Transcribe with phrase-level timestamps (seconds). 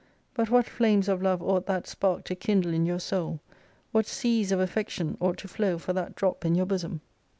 [0.33, 3.39] But what flames of love ought that spark to kindle in your soul:
[3.91, 7.01] what seas of affection ought to flow for that drop in your bosom